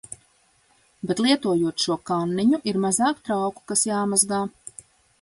[1.11, 4.45] Bet lietojot šo kanniņu ir mazāk trauku, kas jāmazgā.